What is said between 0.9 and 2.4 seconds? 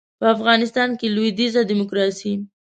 کې لویدیځه ډیموکراسي